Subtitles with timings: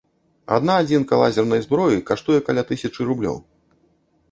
[0.55, 3.41] Адна адзінка лазернай зброі каштуе каля тысячы рублёў.